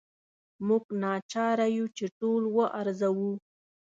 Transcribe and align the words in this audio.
موږ 0.67 0.83
ناچاره 1.01 1.67
یو 1.77 1.85
چې 1.97 2.05
ټول 2.19 2.43
وارزوو. 2.55 3.31